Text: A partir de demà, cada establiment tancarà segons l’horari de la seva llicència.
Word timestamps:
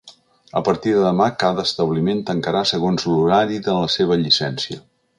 A 0.59 0.61
partir 0.69 0.93
de 0.95 1.03
demà, 1.07 1.27
cada 1.43 1.67
establiment 1.69 2.23
tancarà 2.31 2.65
segons 2.73 3.09
l’horari 3.13 3.63
de 3.69 3.81
la 3.85 3.95
seva 3.99 4.23
llicència. 4.27 4.85